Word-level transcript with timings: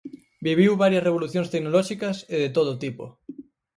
Viviu 0.47 0.81
varias 0.83 1.05
revolucións 1.07 1.51
tecnolóxicas 1.53 2.17
e 2.35 2.37
de 2.43 2.49
todo 2.57 2.79
tipo. 2.83 3.05